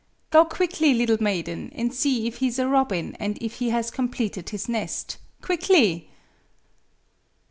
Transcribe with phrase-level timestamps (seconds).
[0.31, 3.91] Go quickly, little maiden, and see if he is a robin, and if he has
[3.91, 6.09] completed his nest quickly."